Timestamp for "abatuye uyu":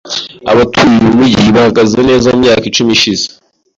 0.51-1.09